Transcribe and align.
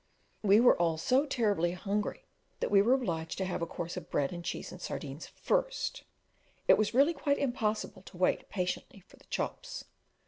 We 0.41 0.59
were 0.59 0.75
all 0.81 0.97
so 0.97 1.27
terribly 1.27 1.73
hungry 1.73 2.25
that 2.59 2.71
we 2.71 2.81
were 2.81 2.95
obliged 2.95 3.37
to 3.37 3.45
have 3.45 3.61
a 3.61 3.67
course 3.67 3.95
of 3.95 4.09
bread 4.09 4.31
and 4.33 4.43
cheese 4.43 4.71
and 4.71 4.81
sardines 4.81 5.27
first; 5.27 6.05
it 6.67 6.75
was 6.75 6.95
really 6.95 7.13
quite 7.13 7.37
impossible 7.37 8.01
to 8.01 8.17
wait 8.17 8.49
patiently 8.49 9.01
for 9.01 9.17
the 9.17 9.25
chops. 9.29 9.85